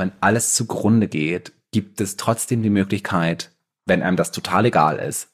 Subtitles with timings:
[0.00, 3.50] wenn alles zugrunde geht, gibt es trotzdem die Möglichkeit,
[3.84, 5.28] wenn einem das total egal ist,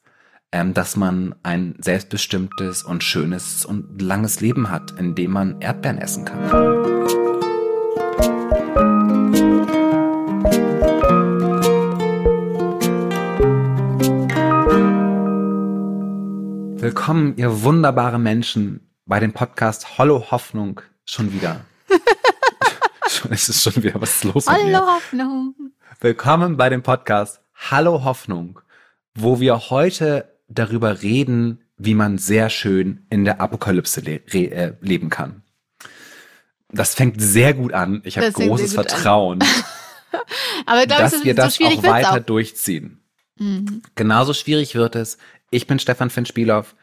[0.50, 5.98] ähm, dass man ein selbstbestimmtes und schönes und langes Leben hat, in dem man Erdbeeren
[5.98, 6.50] essen kann.
[16.80, 21.60] Willkommen, ihr wunderbare Menschen, bei dem Podcast Hollow Hoffnung schon wieder.
[23.30, 24.46] schon ist es schon wieder was los.
[24.46, 25.54] Hallo Hoffnung.
[26.00, 28.60] Willkommen bei dem Podcast Hallo Hoffnung,
[29.16, 35.10] wo wir heute darüber reden, wie man sehr schön in der Apokalypse le äh, leben
[35.10, 35.42] kann.
[36.70, 38.00] Das fängt sehr gut an.
[38.04, 39.40] Ich habe großes Vertrauen,
[40.66, 42.18] Aber dass glaub, wir so das schwierig auch weiter auch.
[42.20, 43.00] durchziehen.
[43.38, 43.82] Mhm.
[43.96, 45.18] Genauso schwierig wird es.
[45.50, 46.76] Ich bin Stefan Finn-Spielhoff.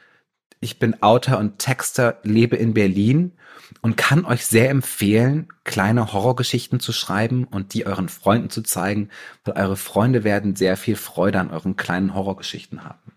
[0.64, 3.34] Ich bin Autor und Texter, lebe in Berlin
[3.82, 9.10] und kann euch sehr empfehlen, kleine Horrorgeschichten zu schreiben und die euren Freunden zu zeigen,
[9.44, 13.12] weil eure Freunde werden sehr viel Freude an euren kleinen Horrorgeschichten haben.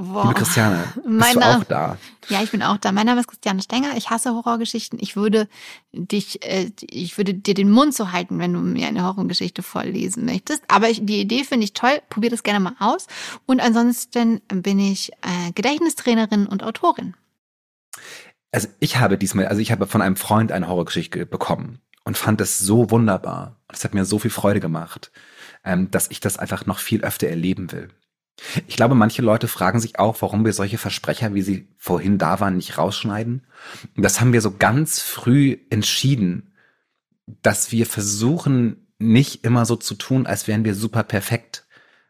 [0.00, 0.22] Wow.
[0.28, 1.98] Liebe Christiane, bist Mein du Name- auch da?
[2.28, 2.92] Ja, ich bin auch da.
[2.92, 3.96] Mein Name ist Christiane Stenger.
[3.96, 4.96] Ich hasse Horrorgeschichten.
[5.02, 5.48] Ich würde
[5.92, 10.24] dich, äh, ich würde dir den Mund so halten, wenn du mir eine Horrorgeschichte vorlesen
[10.24, 10.62] möchtest.
[10.68, 12.00] Aber ich, die Idee finde ich toll.
[12.10, 13.08] Probier das gerne mal aus.
[13.46, 17.14] Und ansonsten bin ich äh, Gedächtnistrainerin und Autorin.
[18.52, 22.40] Also ich habe diesmal, also ich habe von einem Freund eine Horrorgeschichte bekommen und fand
[22.40, 23.56] es so wunderbar.
[23.66, 25.10] Es hat mir so viel Freude gemacht,
[25.64, 27.88] ähm, dass ich das einfach noch viel öfter erleben will.
[28.66, 32.40] Ich glaube, manche Leute fragen sich auch, warum wir solche Versprecher, wie sie vorhin da
[32.40, 33.44] waren, nicht rausschneiden.
[33.96, 36.52] Das haben wir so ganz früh entschieden,
[37.42, 41.66] dass wir versuchen, nicht immer so zu tun, als wären wir super perfekt.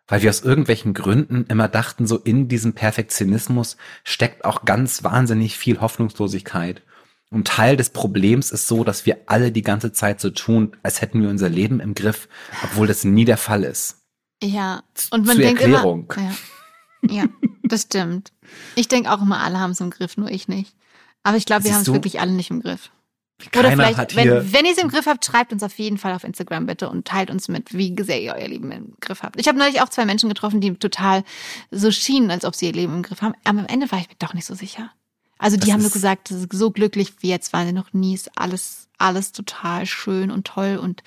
[0.07, 5.59] Weil wir aus irgendwelchen Gründen immer dachten, so in diesem Perfektionismus steckt auch ganz wahnsinnig
[5.59, 6.83] viel Hoffnungslosigkeit.
[7.31, 11.03] Und Teil des Problems ist so, dass wir alle die ganze Zeit so tun, als
[11.03, 12.27] hätten wir unser Leben im Griff,
[12.65, 13.98] obwohl das nie der Fall ist.
[14.43, 14.83] Ja.
[15.11, 16.11] Und man Zur denkt Erklärung.
[16.17, 16.35] immer.
[17.11, 17.25] Ja, ja
[17.65, 18.33] das stimmt.
[18.77, 20.75] Ich denke auch immer, alle haben es im Griff, nur ich nicht.
[21.23, 22.91] Aber ich glaube, wir haben es wirklich alle nicht im Griff.
[23.57, 26.25] Oder vielleicht, wenn, wenn ihr es im Griff habt, schreibt uns auf jeden Fall auf
[26.25, 29.39] Instagram bitte und teilt uns mit, wie sehr ihr euer Leben im Griff habt.
[29.41, 31.23] Ich habe neulich auch zwei Menschen getroffen, die total
[31.71, 33.35] so schienen, als ob sie ihr Leben im Griff haben.
[33.45, 34.91] Aber am Ende war ich mir doch nicht so sicher.
[35.39, 37.93] Also die Das haben ist- gesagt, das ist so glücklich wie jetzt waren sie noch
[37.93, 38.15] nie.
[38.15, 41.05] Ist alles, alles total schön und toll und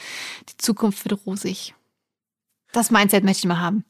[0.48, 1.74] die Zukunft wird rosig.
[2.74, 3.84] Das Mindset möchte ich mal haben.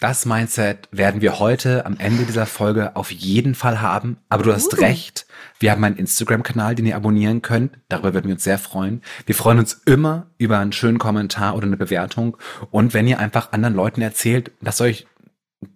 [0.00, 4.18] das Mindset werden wir heute am Ende dieser Folge auf jeden Fall haben.
[4.28, 4.80] Aber du hast Uh.
[4.80, 5.26] recht.
[5.60, 7.78] Wir haben einen Instagram-Kanal, den ihr abonnieren könnt.
[7.88, 9.02] Darüber würden wir uns sehr freuen.
[9.24, 12.36] Wir freuen uns immer über einen schönen Kommentar oder eine Bewertung.
[12.70, 15.06] Und wenn ihr einfach anderen Leuten erzählt, dass euch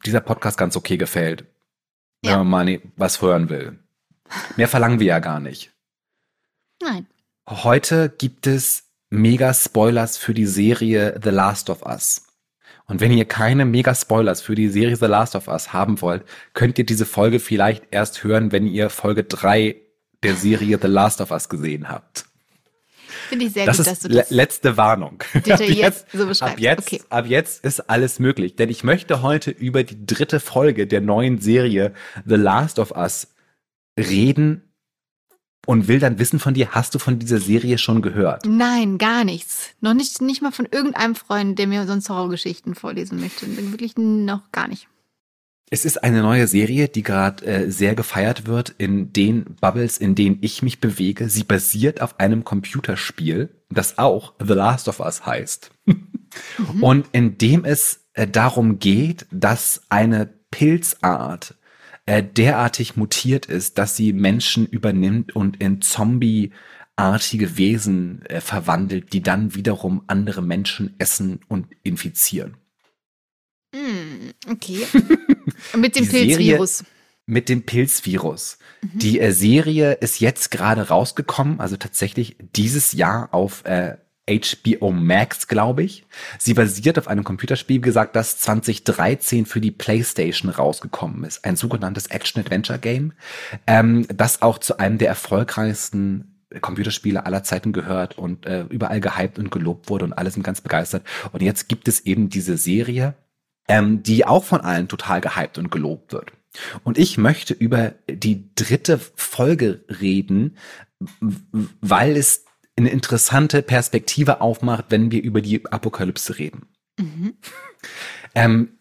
[0.05, 1.47] dieser Podcast ganz okay gefällt.
[2.23, 2.39] Wenn Ja.
[2.39, 3.79] man mal ne- was hören will.
[4.57, 5.73] Mehr verlangen wir ja gar nicht.
[6.83, 7.07] Nein.
[7.49, 12.25] Heute gibt es mega Spoilers für die Serie The Last of Us.
[12.89, 16.25] Und wenn ihr keine mega Spoilers für die Serie The Last of Us haben wollt,
[16.55, 19.77] könnt ihr diese Folge vielleicht erst hören, wenn ihr Folge 3
[20.23, 22.25] der Serie The Last of Us gesehen habt.
[23.29, 25.23] Finde ich sehr Das gut, dass du das letzte Warnung.
[25.35, 26.55] detailliert so beschreibst.
[26.55, 27.03] ab jetzt, Okay.
[27.11, 31.41] ab jetzt ist alles möglich, denn ich möchte heute über die dritte Folge der neuen
[31.41, 31.93] Serie
[32.25, 33.29] The Last of Us
[33.99, 34.68] reden
[35.69, 38.47] und will dann wissen von dir, hast du von dieser Serie schon gehört?
[38.47, 39.69] Nein, gar nichts.
[39.83, 43.47] Noch nicht, nicht mal von irgendeinem Freund, der mir sonst Horrorgeschichten vorlesen möchte.
[43.71, 44.89] Wirklich noch gar nicht.
[45.69, 50.15] Es ist eine neue Serie, die gerade äh, sehr gefeiert wird in den Bubbles, in
[50.15, 51.29] denen ich mich bewege.
[51.29, 55.71] Sie basiert auf einem Computerspiel, das auch The Last of Us heißt.
[56.81, 61.57] Und in dem es äh, darum geht, dass eine Pilzart
[62.09, 69.23] äh, derartig mutiert ist, dass sie Menschen übernimmt und in Zombie-artige Wesen äh, verwandelt, die
[69.23, 72.57] dann wiederum andere Menschen essen und infizieren.
[73.75, 74.87] Hm, okay.
[75.77, 76.85] Mit dem Pilzvirus.
[77.27, 78.59] mit dem Pilzvirus.
[78.81, 83.99] Die äh, Serie ist jetzt gerade rausgekommen, also tatsächlich dieses Jahr auf äh,
[84.29, 86.05] HBO Max, glaube ich.
[86.39, 91.45] Sie basiert auf einem Computerspiel, wie gesagt, das 2013 für die PlayStation rausgekommen ist.
[91.45, 93.13] Ein sogenanntes Action-Adventure-Game,
[93.67, 99.39] ähm, das auch zu einem der erfolgreichsten Computerspiele aller Zeiten gehört und äh, überall gehypt
[99.39, 101.05] und gelobt wurde und alle sind ganz begeistert.
[101.33, 103.15] Und jetzt gibt es eben diese Serie,
[103.69, 106.33] ähm, die auch von allen total gehypt und gelobt wird.
[106.85, 110.57] Und ich möchte über die dritte Folge reden,
[111.81, 112.45] weil es
[112.79, 116.67] eine interessante Perspektive aufmacht, wenn wir über die Apokalypse reden.
[116.99, 117.35] Mhm.
[118.35, 118.79] Ähm,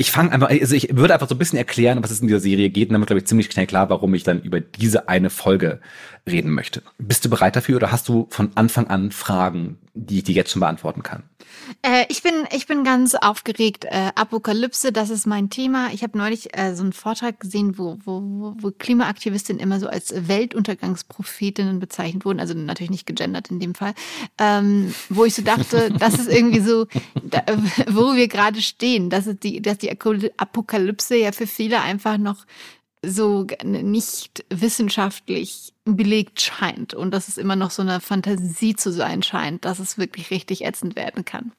[0.00, 2.38] ich fange einfach, also ich würde einfach so ein bisschen erklären, was es in dieser
[2.38, 5.08] Serie geht, und dann wird, glaube ich, ziemlich schnell klar, warum ich dann über diese
[5.08, 5.80] eine Folge
[6.28, 6.82] reden möchte.
[6.98, 10.52] Bist du bereit dafür oder hast du von Anfang an Fragen, die ich dir jetzt
[10.52, 11.24] schon beantworten kann?
[11.82, 13.84] Äh, ich bin ich bin ganz aufgeregt.
[13.84, 15.88] Äh, Apokalypse, das ist mein Thema.
[15.92, 20.28] Ich habe neulich äh, so einen Vortrag gesehen, wo, wo, wo Klimaaktivistinnen immer so als
[20.28, 22.40] Weltuntergangsprophetinnen bezeichnet wurden.
[22.40, 23.94] Also natürlich nicht gegendert in dem Fall.
[24.38, 26.86] Ähm, wo ich so dachte, das ist irgendwie so,
[27.22, 27.42] da,
[27.88, 29.10] wo wir gerade stehen.
[29.10, 32.46] Das ist die, dass die Apokalypse ja für viele einfach noch
[33.02, 39.22] so nicht wissenschaftlich belegt scheint und dass es immer noch so eine Fantasie zu sein
[39.22, 41.52] scheint, dass es wirklich richtig ätzend werden kann.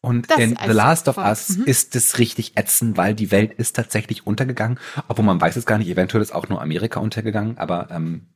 [0.00, 1.64] Und das in The Last of Us mhm.
[1.64, 4.78] ist es richtig ätzend, weil die Welt ist tatsächlich untergegangen,
[5.08, 8.28] obwohl man weiß es gar nicht, eventuell ist auch nur Amerika untergegangen, aber ähm,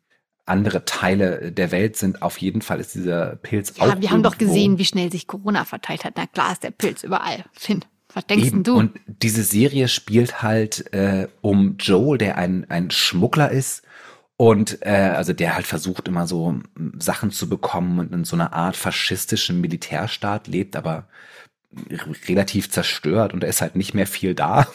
[0.45, 4.01] andere Teile der Welt sind auf jeden Fall ist dieser Pilz ja, auch.
[4.01, 6.15] Wir haben doch gesehen, wie schnell sich Corona verteilt hat.
[6.17, 7.45] Na klar ist der Pilz überall.
[7.53, 7.85] Finn.
[8.15, 8.63] Was denkst Eben.
[8.63, 8.77] du?
[8.77, 13.83] Und diese Serie spielt halt äh, um Joel, der ein, ein Schmuggler ist
[14.37, 16.61] und äh, also der halt versucht immer so
[16.99, 21.09] Sachen zu bekommen und in so einer Art faschistischen Militärstaat lebt, aber
[22.29, 24.67] relativ zerstört und da ist halt nicht mehr viel da.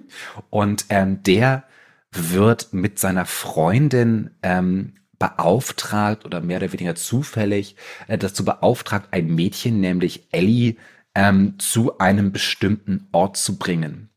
[0.50, 1.64] und ähm, der
[2.12, 7.76] wird mit seiner Freundin ähm, beauftragt oder mehr oder weniger zufällig
[8.06, 10.76] äh, dazu beauftragt, ein Mädchen, nämlich Ellie,
[11.16, 14.10] ähm, zu einem bestimmten Ort zu bringen.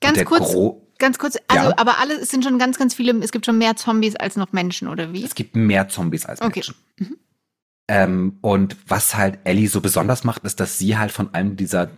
[0.00, 0.54] Ganz kurz,
[0.98, 1.78] ganz kurz, also ja.
[1.78, 4.52] aber alle, es sind schon ganz, ganz viele, es gibt schon mehr Zombies als noch
[4.52, 5.24] Menschen, oder wie?
[5.24, 6.60] Es gibt mehr Zombies als okay.
[6.60, 6.74] Menschen.
[6.98, 7.16] Mhm.
[7.86, 11.90] Ähm, und was halt Ellie so besonders macht, ist, dass sie halt von einem dieser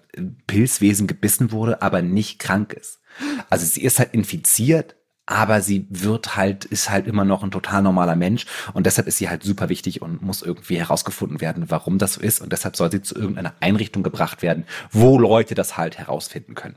[0.47, 3.00] Pilzwesen gebissen wurde, aber nicht krank ist.
[3.49, 7.82] Also sie ist halt infiziert, aber sie wird halt, ist halt immer noch ein total
[7.82, 11.99] normaler Mensch und deshalb ist sie halt super wichtig und muss irgendwie herausgefunden werden, warum
[11.99, 15.76] das so ist und deshalb soll sie zu irgendeiner Einrichtung gebracht werden, wo Leute das
[15.76, 16.76] halt herausfinden können.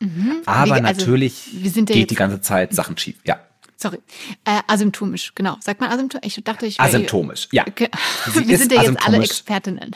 [0.00, 0.42] Mhm.
[0.46, 1.50] Aber also, natürlich
[1.86, 3.38] geht die ganze Zeit Sachen schief, ja.
[3.76, 3.98] Sorry.
[4.44, 5.56] Äh, asymptomisch, genau.
[5.60, 6.38] Sagt man asymptomisch?
[6.38, 7.66] Ich dachte, ich Asymptomisch, ja.
[7.66, 7.88] Okay.
[8.32, 9.90] Wir sind ja jetzt alle Expertinnen.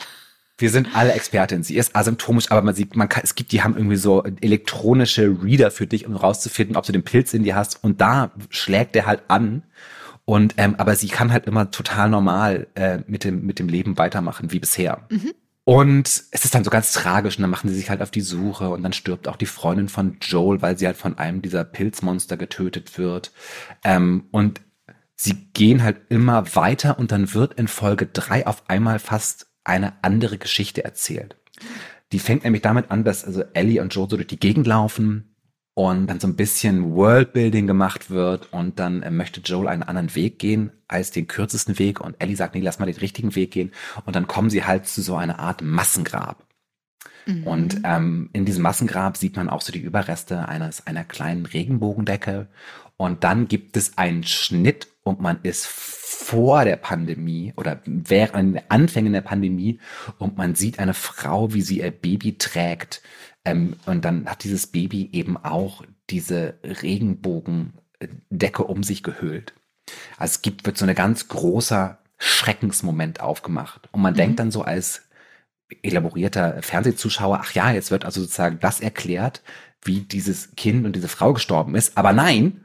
[0.57, 1.63] Wir sind alle Expertinnen.
[1.63, 5.37] Sie ist asymptomisch, aber man sieht, man kann, es gibt, die haben irgendwie so elektronische
[5.43, 7.83] Reader für dich, um rauszufinden, ob du den Pilz in dir hast.
[7.83, 9.63] Und da schlägt der halt an.
[10.25, 13.97] Und ähm, aber sie kann halt immer total normal äh, mit dem mit dem Leben
[13.97, 15.07] weitermachen wie bisher.
[15.09, 15.33] Mhm.
[15.63, 18.21] Und es ist dann so ganz tragisch und dann machen sie sich halt auf die
[18.21, 21.65] Suche und dann stirbt auch die Freundin von Joel, weil sie halt von einem dieser
[21.65, 23.31] Pilzmonster getötet wird.
[23.83, 24.61] Ähm, und
[25.15, 29.93] sie gehen halt immer weiter und dann wird in Folge drei auf einmal fast eine
[30.03, 31.35] andere Geschichte erzählt.
[32.11, 35.35] Die fängt nämlich damit an, dass also Ellie und Joe so durch die Gegend laufen
[35.73, 40.15] und dann so ein bisschen Worldbuilding gemacht wird und dann äh, möchte Joel einen anderen
[40.15, 43.51] Weg gehen als den kürzesten Weg und Ellie sagt, nee, lass mal den richtigen Weg
[43.51, 43.71] gehen
[44.05, 46.47] und dann kommen sie halt zu so einer Art Massengrab.
[47.27, 47.43] Mhm.
[47.43, 52.47] Und ähm, in diesem Massengrab sieht man auch so die Überreste eines einer kleinen Regenbogendecke
[52.95, 58.61] und dann gibt es einen Schnitt und man ist vor der Pandemie oder während den
[58.69, 59.79] Anfängen der Pandemie
[60.17, 63.01] und man sieht eine Frau, wie sie ihr Baby trägt.
[63.45, 69.53] Ähm, und dann hat dieses Baby eben auch diese Regenbogendecke um sich gehüllt.
[70.17, 73.89] Also es gibt, wird so eine ganz großer Schreckensmoment aufgemacht.
[73.91, 74.17] Und man mhm.
[74.17, 75.03] denkt dann so als
[75.83, 79.43] elaborierter Fernsehzuschauer, ach ja, jetzt wird also sozusagen das erklärt,
[79.83, 81.97] wie dieses Kind und diese Frau gestorben ist.
[81.97, 82.61] Aber nein,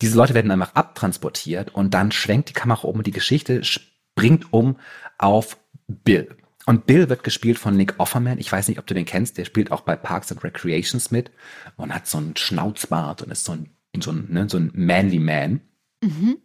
[0.00, 4.52] diese Leute werden einfach abtransportiert und dann schwenkt die Kamera um und die Geschichte springt
[4.52, 4.76] um
[5.18, 5.56] auf
[5.86, 6.36] Bill.
[6.66, 8.38] Und Bill wird gespielt von Nick Offerman.
[8.38, 9.38] Ich weiß nicht, ob du den kennst.
[9.38, 11.30] Der spielt auch bei Parks and Recreations mit
[11.76, 15.20] und hat so einen Schnauzbart und ist so ein, so ein, ne, so ein manly
[15.20, 15.60] man.
[16.02, 16.38] Mhm.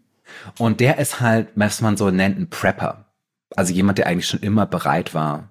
[0.60, 3.12] Und der ist halt, was man so nennt, ein Prepper.
[3.56, 5.51] Also jemand, der eigentlich schon immer bereit war,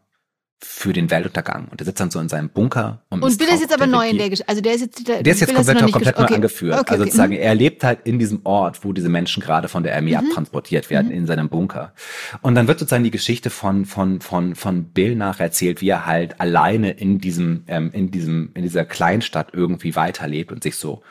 [0.63, 1.69] für den Weltuntergang.
[1.71, 3.03] Und der sitzt dann so in seinem Bunker.
[3.09, 4.49] Und, und Bill ist jetzt aber neu in der Geschichte.
[4.49, 6.35] Also der ist jetzt, der, der ist jetzt komplett, komplett neu okay.
[6.35, 6.81] angeführt.
[6.81, 7.41] Okay, also sozusagen, mhm.
[7.41, 10.29] er lebt halt in diesem Ort, wo diese Menschen gerade von der Armee mhm.
[10.29, 11.15] abtransportiert werden, mhm.
[11.15, 11.93] in seinem Bunker.
[12.43, 16.41] Und dann wird sozusagen die Geschichte von, von, von, von Bill nacherzählt, wie er halt
[16.41, 21.03] alleine in diesem, ähm, in diesem, in dieser Kleinstadt irgendwie weiterlebt und sich so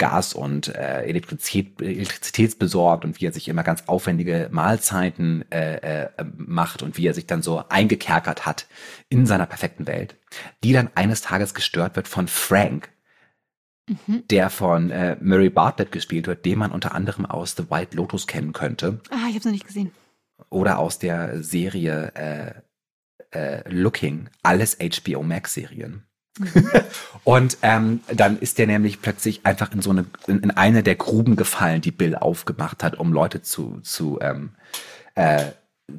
[0.00, 6.08] Gas und äh, Elektrizität, Elektrizitätsbesorgt und wie er sich immer ganz aufwendige Mahlzeiten äh, äh,
[6.36, 8.66] macht und wie er sich dann so eingekerkert hat
[9.10, 10.16] in seiner perfekten Welt,
[10.64, 12.88] die dann eines Tages gestört wird von Frank,
[13.86, 14.24] mhm.
[14.30, 18.26] der von äh, Murray Bartlett gespielt wird, den man unter anderem aus The White Lotus
[18.26, 19.00] kennen könnte.
[19.10, 19.92] Ah, ich habe noch nicht gesehen.
[20.48, 22.52] Oder aus der Serie äh,
[23.38, 26.04] äh, Looking, alles HBO Max Serien.
[27.24, 30.96] und ähm, dann ist der nämlich plötzlich einfach in so eine, in, in, eine der
[30.96, 34.50] Gruben gefallen, die Bill aufgemacht hat, um Leute zu, zu, ähm,
[35.14, 35.46] äh,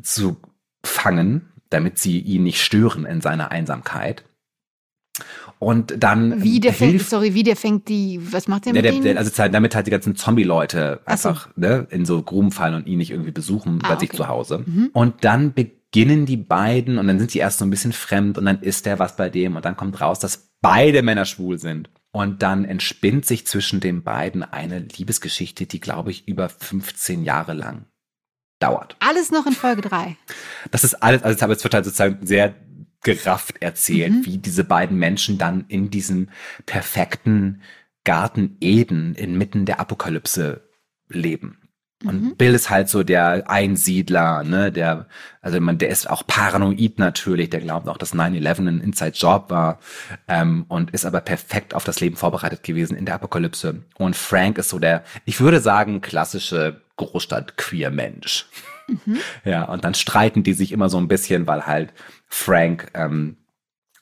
[0.02, 0.38] zu
[0.84, 4.24] fangen, damit sie ihn nicht stören in seiner Einsamkeit.
[5.60, 8.84] Und dann Wie der fängt, hilft sorry, wie der fängt die, was macht der mit
[8.84, 11.12] der, also halt, damit halt die ganzen Zombie-Leute so.
[11.12, 14.18] einfach ne, in so Gruben fallen und ihn nicht irgendwie besuchen Ah, bei sich okay.
[14.18, 14.64] zu Hause.
[14.66, 14.90] Mhm.
[14.94, 15.54] Und dann
[15.92, 18.86] beginnen die beiden und dann sind sie erst so ein bisschen fremd und dann ist
[18.86, 21.90] der was bei dem und dann kommt raus, dass beide Männer schwul sind.
[22.14, 27.54] Und dann entspinnt sich zwischen den beiden eine Liebesgeschichte, die, glaube ich, über 15 Jahre
[27.54, 27.86] lang
[28.60, 28.98] dauert.
[29.00, 30.18] Alles noch in Folge drei.
[30.72, 32.56] Das ist alles, also es wird halt sozusagen sehr
[33.04, 34.26] gerafft erzählt, Mhm.
[34.26, 36.30] wie diese beiden Menschen dann in diesem
[36.66, 37.62] perfekten
[38.04, 40.70] Garten Eden inmitten der Apokalypse
[41.10, 41.61] leben.
[42.04, 42.36] Und Mhm.
[42.36, 45.08] Bill ist halt so der Einsiedler, ne, der,
[45.42, 49.50] also man, der ist auch paranoid natürlich, der glaubt auch, dass 9-11 ein Inside Job
[49.50, 49.80] war,
[50.28, 53.84] ähm, und ist aber perfekt auf das Leben vorbereitet gewesen in der Apokalypse.
[53.98, 58.46] Und Frank ist so der, ich würde sagen, klassische Großstadt-Queer-Mensch.
[59.46, 61.94] Ja, und dann streiten die sich immer so ein bisschen, weil halt
[62.28, 63.38] Frank ähm,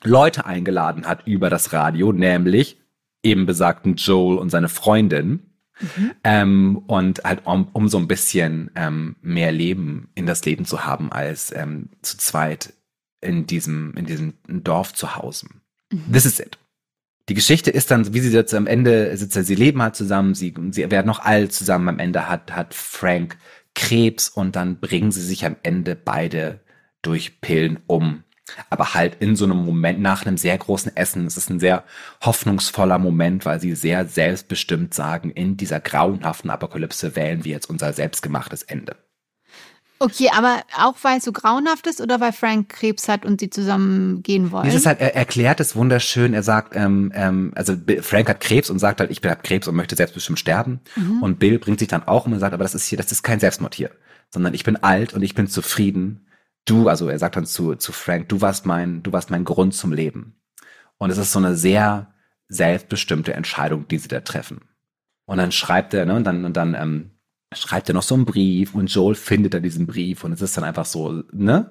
[0.02, 2.80] Leute eingeladen hat über das Radio, nämlich
[3.22, 5.49] eben besagten Joel und seine Freundin.
[6.24, 10.84] Ähm, und halt um, um so ein bisschen ähm, mehr Leben in das Leben zu
[10.84, 12.74] haben als ähm, zu zweit
[13.20, 15.48] in diesem, in diesem Dorf zu Hause.
[16.12, 16.58] This is it.
[17.28, 20.54] Die Geschichte ist dann, wie sie jetzt am Ende, sitzt, sie leben halt zusammen, sie,
[20.70, 21.88] sie werden noch alt zusammen.
[21.88, 23.36] Am Ende hat, hat Frank
[23.74, 26.60] Krebs und dann bringen sie sich am Ende beide
[27.02, 28.24] durch Pillen um.
[28.68, 31.26] Aber halt in so einem Moment nach einem sehr großen Essen.
[31.26, 31.84] Es ist ein sehr
[32.22, 37.92] hoffnungsvoller Moment, weil sie sehr selbstbestimmt sagen, in dieser grauenhaften Apokalypse wählen wir jetzt unser
[37.92, 38.96] selbstgemachtes Ende.
[40.02, 43.50] Okay, aber auch weil es so grauenhaft ist oder weil Frank Krebs hat und sie
[43.50, 44.66] zusammen gehen wollen?
[44.66, 46.32] Es ist halt, er erklärt es wunderschön.
[46.32, 49.74] Er sagt, ähm, ähm, also Frank hat Krebs und sagt halt, ich habe Krebs und
[49.74, 50.80] möchte selbstbestimmt sterben.
[51.20, 53.22] Und Bill bringt sich dann auch um und sagt, aber das ist hier, das ist
[53.22, 53.90] kein Selbstmord hier,
[54.30, 56.26] sondern ich bin alt und ich bin zufrieden.
[56.64, 59.74] Du, also er sagt dann zu, zu Frank, du warst mein, du warst mein Grund
[59.74, 60.40] zum Leben.
[60.98, 62.12] Und es ist so eine sehr
[62.48, 64.60] selbstbestimmte Entscheidung, die sie da treffen.
[65.24, 67.10] Und dann schreibt er, ne, und dann, und dann ähm,
[67.54, 70.56] schreibt er noch so einen Brief und Joel findet dann diesen Brief und es ist
[70.56, 71.70] dann einfach so, ne?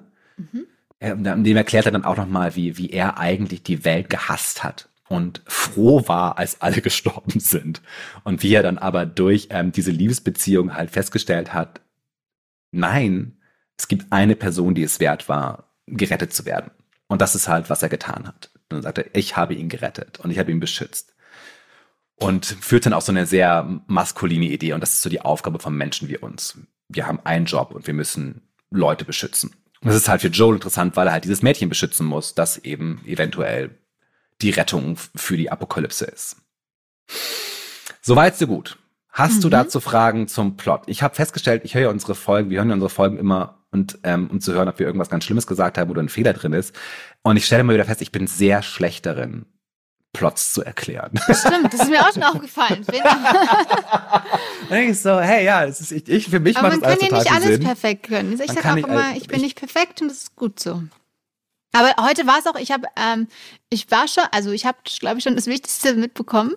[0.98, 4.64] Er- und Dem erklärt er dann auch nochmal, wie, wie er eigentlich die Welt gehasst
[4.64, 7.82] hat und froh war, als alle gestorben sind.
[8.24, 11.80] Und wie er dann aber durch ähm, diese Liebesbeziehung halt festgestellt hat,
[12.72, 13.39] nein,
[13.80, 16.70] es gibt eine Person, die es wert war, gerettet zu werden.
[17.08, 18.50] Und das ist halt, was er getan hat.
[18.54, 21.14] Und dann sagt er, ich habe ihn gerettet und ich habe ihn beschützt.
[22.16, 24.74] Und führt dann auch so eine sehr maskuline Idee.
[24.74, 26.58] Und das ist so die Aufgabe von Menschen wie uns.
[26.88, 29.56] Wir haben einen Job und wir müssen Leute beschützen.
[29.80, 32.58] Und das ist halt für Joel interessant, weil er halt dieses Mädchen beschützen muss, das
[32.58, 33.78] eben eventuell
[34.42, 36.36] die Rettung für die Apokalypse ist.
[38.02, 38.76] Soweit so gut.
[39.10, 39.52] Hast du Mhm.
[39.52, 40.82] dazu Fragen zum Plot?
[40.86, 43.98] Ich habe festgestellt, ich höre ja unsere Folgen, wir hören ja unsere Folgen immer und
[44.02, 46.52] ähm, um zu hören, ob wir irgendwas ganz Schlimmes gesagt haben oder ein Fehler drin
[46.52, 46.74] ist.
[47.22, 49.46] Und ich stelle mal wieder fest, ich bin sehr schlecht darin,
[50.12, 51.12] Plots zu erklären.
[51.32, 52.84] Stimmt, das ist mir auch schon aufgefallen.
[52.92, 54.22] Dann
[54.70, 56.98] denke ich so, hey, ja, es ist, ich, ich, für mich Aber macht man das
[56.98, 57.60] kann ja nicht alles Sinn.
[57.64, 58.32] perfekt können.
[58.32, 60.18] Ich Man sage kann auch nicht, immer, äh, ich bin ich- nicht perfekt und das
[60.18, 60.82] ist gut so.
[61.72, 63.28] Aber heute war es auch, ich habe, ähm,
[63.68, 66.54] ich war schon, also ich habe, glaube ich, schon das Wichtigste mitbekommen.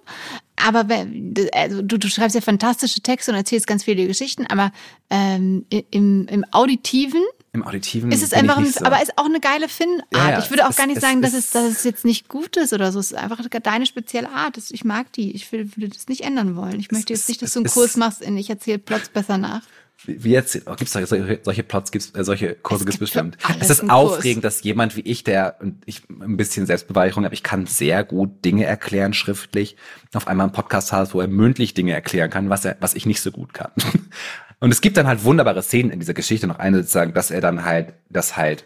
[0.55, 4.71] Aber wenn, also du, du schreibst ja fantastische Texte und erzählst ganz viele Geschichten, aber
[5.09, 7.21] ähm, im, im Auditiven
[7.53, 8.85] Im Auditiven ist es einfach, nicht so.
[8.85, 10.05] aber ist auch eine geile Finnart.
[10.13, 12.05] Ja, ja, ich würde auch es- gar nicht es- sagen, dass es- dass es jetzt
[12.05, 12.99] nicht gut ist oder so.
[12.99, 14.57] Es ist einfach deine spezielle Art.
[14.71, 15.31] Ich mag die.
[15.35, 16.79] Ich will, würde das nicht ändern wollen.
[16.79, 19.61] Ich möchte jetzt nicht, dass du einen Kurs machst in ich erzähle Plots besser nach.
[20.05, 23.37] Wie jetzt, oh, gibt's solche, solche, solche Plots, gibt's, äh, solche Kurse Es gibt's bestimmt.
[23.59, 24.17] Es ist einen Kurs.
[24.17, 28.03] aufregend, dass jemand wie ich, der, und ich ein bisschen Selbstbeweicherung habe, ich kann sehr
[28.03, 29.77] gut Dinge erklären schriftlich,
[30.13, 33.05] auf einmal einen Podcast hat, wo er mündlich Dinge erklären kann, was er, was ich
[33.05, 33.71] nicht so gut kann.
[34.59, 36.47] Und es gibt dann halt wunderbare Szenen in dieser Geschichte.
[36.47, 38.65] Noch eine sozusagen, dass er dann halt, das halt,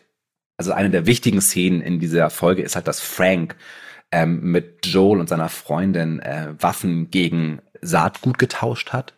[0.56, 3.56] also eine der wichtigen Szenen in dieser Folge ist halt, dass Frank
[4.12, 9.17] ähm, mit Joel und seiner Freundin äh, Waffen gegen Saatgut getauscht hat.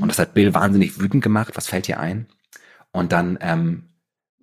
[0.00, 1.56] Und das hat Bill wahnsinnig wütend gemacht.
[1.56, 2.26] Was fällt dir ein?
[2.92, 3.88] Und dann ähm,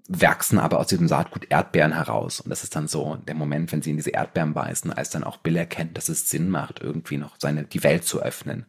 [0.07, 2.39] wachsen aber aus diesem Saatgut Erdbeeren heraus.
[2.39, 5.23] Und das ist dann so der Moment, wenn sie in diese Erdbeeren beißen, als dann
[5.23, 8.65] auch Bill erkennt, dass es Sinn macht, irgendwie noch seine, die Welt zu öffnen.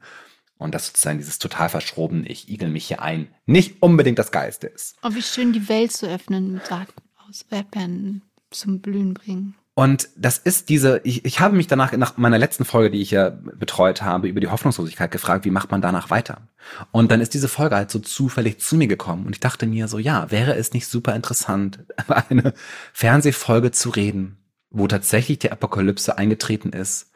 [0.59, 4.67] Und dass sozusagen dieses total verschrobene, ich igel mich hier ein, nicht unbedingt das Geiste
[4.67, 4.97] ist.
[5.03, 9.55] Oh, wie schön, die Welt zu öffnen mit Saatgut aus Erdbeeren zum Blühen bringen.
[9.79, 13.11] Und das ist diese, ich, ich habe mich danach, nach meiner letzten Folge, die ich
[13.11, 16.49] ja betreut habe, über die Hoffnungslosigkeit gefragt, wie macht man danach weiter?
[16.93, 19.87] Und dann ist diese Folge halt so zufällig zu mir gekommen und ich dachte mir
[19.87, 22.55] so, ja, wäre es nicht super interessant, über eine
[22.95, 24.39] Fernsehfolge zu reden,
[24.71, 27.13] wo tatsächlich die Apokalypse eingetreten ist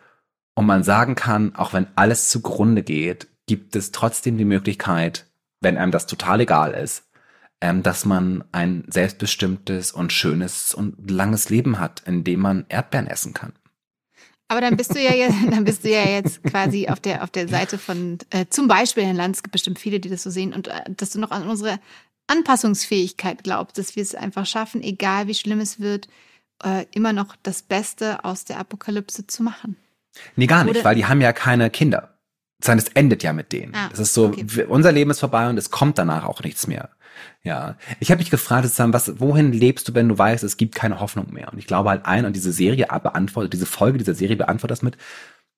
[0.55, 5.25] und man sagen kann, auch wenn alles zugrunde geht, gibt es trotzdem die Möglichkeit,
[5.63, 7.05] wenn einem das total egal ist,
[7.61, 13.07] ähm, dass man ein selbstbestimmtes und schönes und langes Leben hat, in dem man Erdbeeren
[13.07, 13.53] essen kann.
[14.49, 17.31] Aber dann bist du ja jetzt, dann bist du ja jetzt quasi auf der, auf
[17.31, 20.31] der Seite von äh, zum Beispiel Herrn Lanz, es gibt bestimmt viele, die das so
[20.31, 21.79] sehen, und äh, dass du noch an unsere
[22.27, 26.09] Anpassungsfähigkeit glaubst, dass wir es einfach schaffen, egal wie schlimm es wird,
[26.65, 29.77] äh, immer noch das Beste aus der Apokalypse zu machen.
[30.37, 32.17] Nee, gar nicht, Oder weil die haben ja keine Kinder.
[32.63, 33.75] Sondern es endet ja mit denen.
[33.75, 34.65] Ah, das ist so, okay.
[34.65, 36.91] unser Leben ist vorbei und es kommt danach auch nichts mehr.
[37.43, 41.01] Ja, ich habe mich gefragt, was, wohin lebst du, wenn du weißt, es gibt keine
[41.01, 41.53] Hoffnung mehr?
[41.53, 44.83] Und ich glaube halt ein und diese Serie beantwortet, diese Folge dieser Serie beantwortet das
[44.83, 44.97] mit,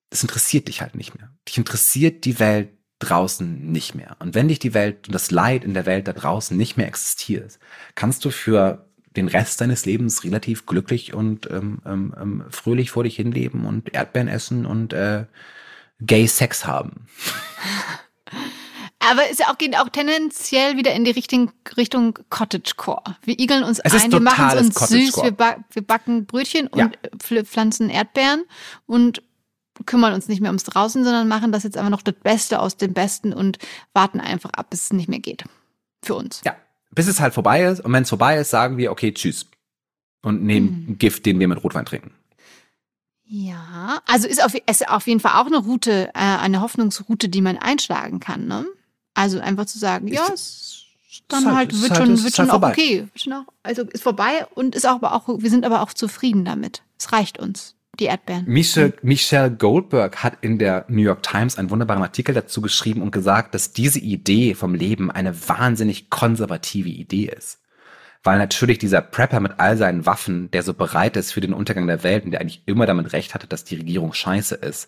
[0.09, 1.29] es interessiert dich halt nicht mehr.
[1.47, 4.15] Dich interessiert die Welt draußen nicht mehr.
[4.19, 6.87] Und wenn dich die Welt und das Leid in der Welt da draußen nicht mehr
[6.87, 7.59] existiert,
[7.95, 13.03] kannst du für den Rest deines Lebens relativ glücklich und ähm, ähm, ähm fröhlich vor
[13.03, 15.25] dich hinleben und Erdbeeren essen und äh,
[15.99, 17.07] Gay Sex haben.
[19.09, 23.17] Aber es geht auch tendenziell wieder in die Richtung, Richtung Cottagecore.
[23.23, 26.85] Wir igeln uns es ein, wir machen uns süß, wir, ba wir, backen Brötchen ja.
[26.85, 28.43] und pflanzen Erdbeeren
[28.85, 29.21] und
[29.85, 32.77] kümmern uns nicht mehr ums Draußen, sondern machen das jetzt einfach noch das Beste aus
[32.77, 33.57] dem Besten und
[33.93, 35.43] warten einfach ab, bis es nicht mehr geht.
[36.01, 36.41] Für uns.
[36.45, 36.55] Ja,
[36.91, 37.81] bis es halt vorbei ist.
[37.81, 39.47] Und wenn es vorbei ist, sagen wir, okay, tschüss.
[40.21, 40.97] Und nehmen mhm.
[40.97, 42.13] Gift, den wir mit Rotwein trinken.
[43.25, 47.41] Ja, also ist auf, ist auf jeden Fall auch eine Route, äh, eine Hoffnungsroute, die
[47.41, 48.47] man einschlagen kann.
[48.47, 48.65] Ne?
[49.13, 50.73] Also einfach zu sagen, ja, es
[51.27, 53.07] dann halt, halt, wird halt, schon, wird schon halt auch okay.
[53.15, 56.45] Schon auch, also ist vorbei und ist auch, aber auch, wir sind aber auch zufrieden
[56.45, 56.83] damit.
[56.97, 58.45] Es reicht uns, die Erdbeeren.
[58.47, 63.11] Michelle, Michelle Goldberg hat in der New York Times einen wunderbaren Artikel dazu geschrieben und
[63.11, 67.59] gesagt, dass diese Idee vom Leben eine wahnsinnig konservative Idee ist.
[68.25, 71.87] Weil natürlich dieser Prepper mit all seinen Waffen, der so bereit ist für den Untergang
[71.87, 74.87] der Welt und der eigentlich immer damit recht hatte, dass die Regierung scheiße ist,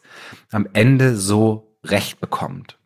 [0.51, 2.79] am Ende so Recht bekommt.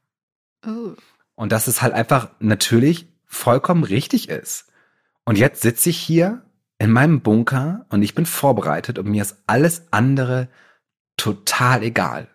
[0.65, 0.96] Oh.
[1.39, 4.65] Und dass es halt einfach natürlich vollkommen richtig ist.
[5.24, 6.41] Und jetzt sitze ich hier
[6.79, 10.50] in meinem Bunker und ich bin vorbereitet und mir ist alles andere
[11.15, 12.27] total egal.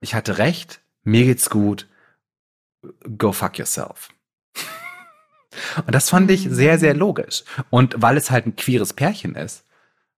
[0.00, 1.88] Ich hatte recht, mir geht's gut,
[3.16, 4.10] go fuck yourself.
[5.86, 7.42] Und das fand ich sehr, sehr logisch.
[7.70, 9.64] Und weil es halt ein queeres Pärchen ist,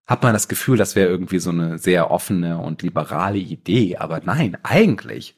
[0.07, 3.97] hat man das Gefühl, das wäre irgendwie so eine sehr offene und liberale Idee.
[3.97, 5.37] Aber nein, eigentlich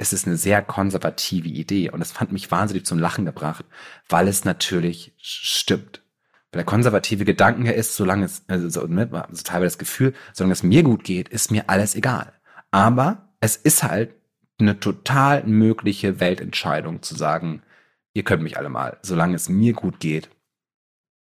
[0.00, 3.66] es ist eine sehr konservative Idee und es fand mich wahnsinnig zum Lachen gebracht,
[4.08, 6.02] weil es natürlich stimmt.
[6.50, 10.62] Weil der konservative Gedanke ist, solange es, also, ne, also teilweise das Gefühl, solange es
[10.62, 12.32] mir gut geht, ist mir alles egal.
[12.70, 14.14] Aber es ist halt
[14.58, 17.62] eine total mögliche Weltentscheidung zu sagen,
[18.14, 20.30] ihr könnt mich alle mal, solange es mir gut geht,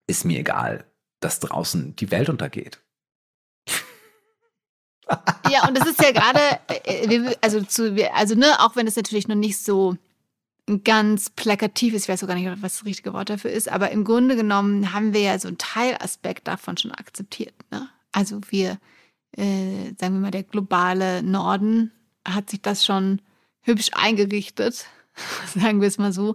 [0.06, 0.84] ist mir egal,
[1.18, 2.78] dass draußen die Welt untergeht.
[5.50, 6.40] Ja, und das ist ja gerade,
[6.84, 9.96] äh, also zu, also ne, auch wenn es natürlich noch nicht so
[10.84, 13.90] ganz plakativ ist, ich weiß auch gar nicht, was das richtige Wort dafür ist, aber
[13.90, 17.54] im Grunde genommen haben wir ja so einen Teilaspekt davon schon akzeptiert.
[17.70, 17.88] Ne?
[18.12, 18.78] Also wir,
[19.32, 21.92] äh, sagen wir mal, der globale Norden
[22.26, 23.22] hat sich das schon
[23.62, 24.86] hübsch eingerichtet,
[25.54, 26.34] sagen wir es mal so.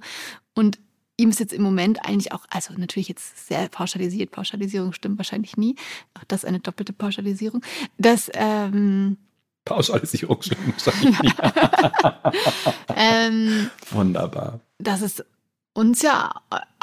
[0.55, 0.79] Und
[1.17, 5.57] ihm ist jetzt im Moment eigentlich auch, also natürlich jetzt sehr pauschalisiert, Pauschalisierung stimmt wahrscheinlich
[5.57, 5.75] nie,
[6.15, 7.61] auch das eine doppelte Pauschalisierung,
[7.97, 9.17] dass ähm,
[9.65, 11.33] Pauschalisierung stimmt wahrscheinlich nie.
[12.95, 14.59] ähm, Wunderbar.
[14.79, 15.23] Das ist
[15.73, 16.31] uns ja,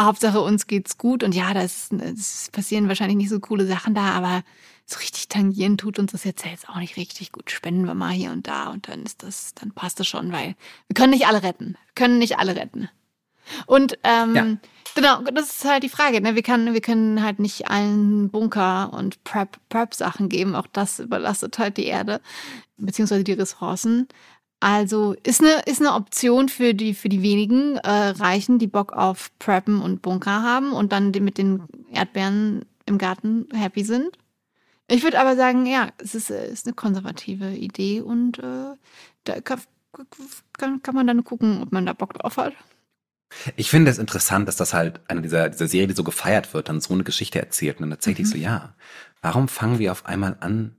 [0.01, 4.13] Hauptsache uns geht's gut und ja, das, das passieren wahrscheinlich nicht so coole Sachen da,
[4.13, 4.43] aber
[4.87, 7.51] so richtig tangieren tut uns das jetzt jetzt auch nicht richtig gut.
[7.51, 10.57] Spenden wir mal hier und da und dann ist das, dann passt das schon, weil
[10.89, 11.77] wir können nicht alle retten.
[11.87, 12.89] Wir können nicht alle retten.
[13.67, 14.47] Und ähm, ja.
[14.95, 16.21] genau, das ist halt die Frage.
[16.21, 16.35] Ne?
[16.35, 20.55] Wir, können, wir können halt nicht allen Bunker und Prep-Sachen Prep geben.
[20.55, 22.21] Auch das überlastet halt die Erde,
[22.77, 24.09] beziehungsweise die Ressourcen.
[24.61, 28.93] Also ist eine, ist eine Option für die, für die wenigen äh, Reichen, die Bock
[28.93, 34.19] auf Preppen und Bunker haben und dann mit den Erdbeeren im Garten happy sind.
[34.87, 38.75] Ich würde aber sagen, ja, es ist, ist eine konservative Idee und äh,
[39.25, 39.61] da kann,
[40.59, 42.53] kann, kann man dann gucken, ob man da Bock drauf hat.
[43.57, 46.69] Ich finde es interessant, dass das halt eine dieser, dieser Serie, die so gefeiert wird,
[46.69, 47.77] dann so eine Geschichte erzählt.
[47.77, 48.31] Und dann tatsächlich mhm.
[48.33, 48.75] so, ja,
[49.23, 50.77] warum fangen wir auf einmal an,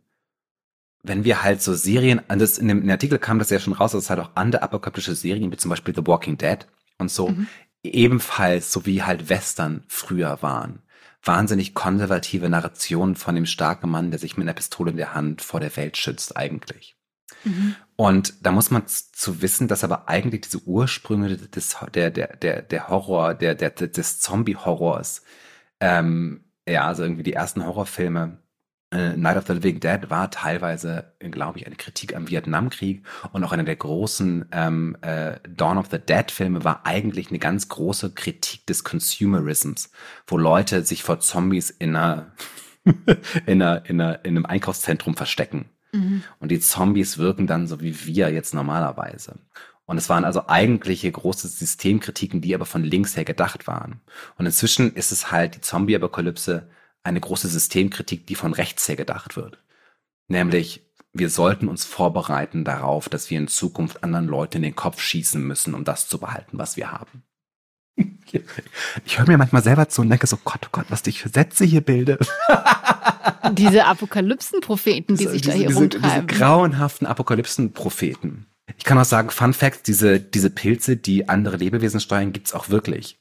[1.04, 3.74] wenn wir halt so Serien, das in dem, in dem Artikel kam das ja schon
[3.74, 7.10] raus, dass es halt auch andere apokalyptische Serien, wie zum Beispiel The Walking Dead und
[7.10, 7.48] so, mhm.
[7.84, 10.84] ebenfalls, so wie halt Western früher waren,
[11.24, 15.42] wahnsinnig konservative Narrationen von dem starken Mann, der sich mit einer Pistole in der Hand
[15.42, 16.96] vor der Welt schützt eigentlich.
[17.44, 17.76] Mhm.
[18.02, 22.64] Und da muss man zu wissen, dass aber eigentlich diese Ursprünge des, der, der, der,
[22.64, 25.22] der Horror, der, der, des Zombie-Horrors,
[25.80, 28.40] ähm, ja, also irgendwie die ersten Horrorfilme,
[28.92, 33.06] äh, Night of the Living Dead war teilweise, glaube ich, eine Kritik am Vietnamkrieg.
[33.34, 37.38] Und auch einer der großen ähm, äh, Dawn of the Dead Filme war eigentlich eine
[37.38, 39.92] ganz große Kritik des Consumerisms,
[40.26, 42.32] wo Leute sich vor Zombies in einer,
[43.46, 46.23] in, einer, in, einer, in einem Einkaufszentrum verstecken Mhm.
[46.39, 49.36] Und die Zombies wirken dann so wie wir jetzt normalerweise.
[49.86, 53.99] Und es waren also eigentliche große Systemkritiken, die aber von links her gedacht waren.
[54.38, 56.69] Und inzwischen ist es halt die Zombie-Apokalypse
[57.04, 59.58] eine große Systemkritik, die von rechts her gedacht wird.
[60.27, 65.01] Nämlich, wir sollten uns vorbereiten darauf, dass wir in Zukunft anderen Leuten in den Kopf
[65.01, 67.23] schießen müssen, um das zu behalten, was wir haben.
[69.04, 71.27] Ich höre mir manchmal selber zu und denke so, Gott, oh Gott, was ich für
[71.27, 72.17] Sätze hier bilde.
[73.53, 76.27] Diese Apokalypsenpropheten, die sich diese, da hier diese, rumtreiben.
[76.27, 78.47] Diese grauenhaften Apokalypsenpropheten.
[78.77, 82.69] Ich kann auch sagen, Fun Fact, diese, diese Pilze, die andere Lebewesen steuern, gibt's auch
[82.69, 83.19] wirklich.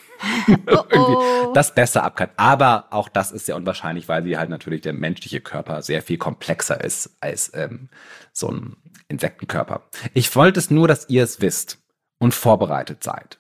[0.68, 1.52] oh oh.
[1.54, 2.30] das besser ab kann.
[2.38, 6.18] Aber auch das ist sehr unwahrscheinlich, weil sie halt natürlich der menschliche Körper sehr viel
[6.18, 7.90] komplexer ist als ähm,
[8.34, 8.78] so ein
[9.08, 9.84] Insektenkörper.
[10.14, 11.80] Ich wollte es nur, dass ihr es wisst
[12.20, 13.40] und vorbereitet seid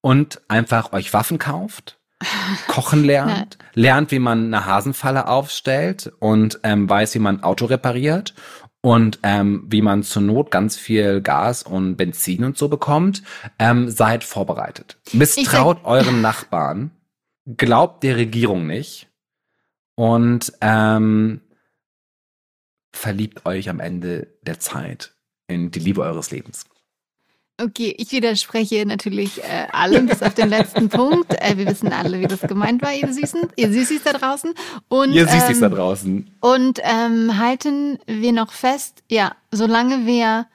[0.00, 1.98] und einfach euch Waffen kauft,
[2.66, 8.34] kochen lernt, lernt, wie man eine Hasenfalle aufstellt und ähm, weiß, wie man Auto repariert
[8.80, 13.22] und ähm, wie man zur Not ganz viel Gas und Benzin und so bekommt,
[13.58, 14.98] ähm, seid vorbereitet.
[15.12, 16.92] Misstraut euren Nachbarn,
[17.56, 19.08] glaubt der Regierung nicht
[19.96, 21.40] und ähm,
[22.92, 25.14] verliebt euch am Ende der Zeit
[25.48, 26.66] in die Liebe eures Lebens.
[27.60, 31.34] Okay, ich widerspreche natürlich äh, allem bis auf den letzten Punkt.
[31.42, 34.54] Äh, wir wissen alle, wie das gemeint war, ihr Süßen, ihr Süßis da draußen.
[34.86, 36.30] Und, ihr Süßis ähm, da draußen.
[36.40, 40.46] Und ähm, halten wir noch fest, ja, solange wir,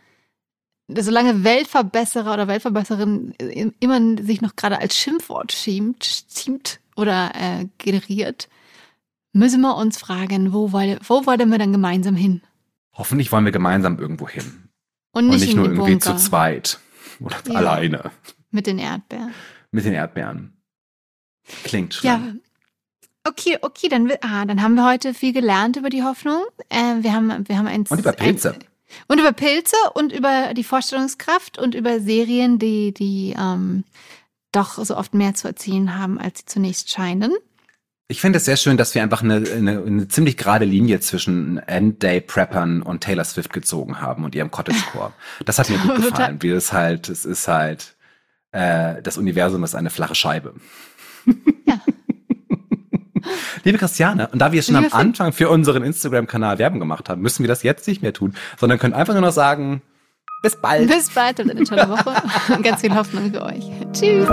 [0.88, 3.34] solange Weltverbesserer oder Weltverbesserin
[3.82, 8.48] immer sich noch gerade als Schimpfwort schiemt, schiemt oder äh, generiert,
[9.34, 12.42] müssen wir uns fragen, wo, wo wollen wir dann gemeinsam hin?
[12.96, 14.70] Hoffentlich wollen wir gemeinsam irgendwo hin.
[15.12, 16.18] Und nicht, und nicht nur irgendwie Bunker.
[16.18, 16.80] zu zweit.
[17.24, 17.54] Oder ja.
[17.56, 18.12] alleine.
[18.52, 19.34] Mit den Erdbeeren.
[19.72, 20.58] Mit den Erdbeeren.
[21.64, 22.12] Klingt schlimm.
[22.12, 23.30] Ja.
[23.30, 26.44] Okay, okay, dann, ah, dann haben wir heute viel gelernt über die Hoffnung.
[26.70, 28.54] Äh, wir haben, wir haben ein, und über Pilze.
[28.54, 28.64] Ein,
[29.08, 33.86] und über Pilze und über die Vorstellungskraft und über Serien, die, die ähm,
[34.52, 37.34] doch so oft mehr zu erzählen haben, als sie zunächst scheinen.
[38.14, 41.58] Ich finde es sehr schön, dass wir einfach eine, eine, eine ziemlich gerade Linie zwischen
[41.58, 45.14] End-Day-Preppern und Taylor Swift gezogen haben und ihrem Cottagecore.
[45.46, 47.96] Das hat mir gut gefallen, wie es halt, es ist halt,
[48.52, 50.54] äh, das Universum ist eine flache Scheibe.
[51.66, 51.80] Ja.
[53.64, 57.22] Liebe Christiane, und da wir schon Liebe am Anfang für unseren Instagram-Kanal Werbung gemacht haben,
[57.22, 59.82] müssen wir das jetzt nicht mehr tun, sondern können einfach nur noch sagen,
[60.44, 60.88] bis bald.
[60.88, 62.62] Bis bald und eine tolle Woche.
[62.62, 63.72] Ganz viel Hoffnung für euch.
[63.94, 64.30] Tschüss.